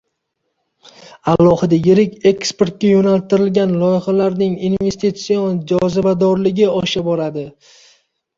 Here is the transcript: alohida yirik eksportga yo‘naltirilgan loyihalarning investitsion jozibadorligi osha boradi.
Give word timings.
alohida 1.33 1.77
yirik 1.87 2.15
eksportga 2.31 2.89
yo‘naltirilgan 2.93 3.75
loyihalarning 3.83 4.57
investitsion 4.71 5.61
jozibadorligi 5.75 6.69
osha 6.83 7.07
boradi. 7.13 7.47